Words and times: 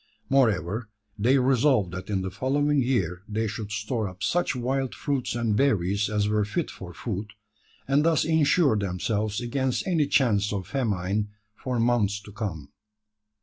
Moreover, 0.31 0.89
they 1.19 1.37
resolved 1.37 1.91
that 1.91 2.09
in 2.09 2.23
the 2.23 2.31
following 2.31 2.81
year 2.81 3.21
they 3.29 3.45
should 3.45 3.71
store 3.71 4.09
up 4.09 4.23
such 4.23 4.55
wild 4.55 4.95
fruits 4.95 5.35
and 5.35 5.55
berries 5.55 6.09
as 6.09 6.27
were 6.27 6.43
fit 6.43 6.71
for 6.71 6.91
food; 6.91 7.33
and 7.87 8.03
thus 8.03 8.25
insure 8.25 8.75
themselves 8.75 9.39
against 9.39 9.85
any 9.85 10.07
chance 10.07 10.51
of 10.51 10.65
famine 10.65 11.29
for 11.53 11.79
months 11.79 12.19
to 12.21 12.31
come. 12.31 12.71